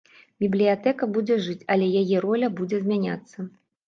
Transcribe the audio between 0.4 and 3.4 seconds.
Бібліятэка будзе жыць, але яе роля будзе змяняцца.